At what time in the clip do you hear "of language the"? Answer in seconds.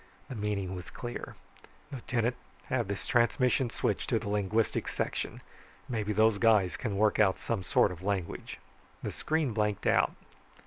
7.91-9.11